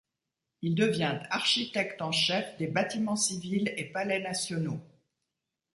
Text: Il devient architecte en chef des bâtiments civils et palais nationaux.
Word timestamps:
Il 0.63 0.73
devient 0.73 1.19
architecte 1.29 2.01
en 2.01 2.11
chef 2.11 2.57
des 2.57 2.65
bâtiments 2.65 3.15
civils 3.15 3.71
et 3.77 3.85
palais 3.85 4.19
nationaux. 4.19 4.81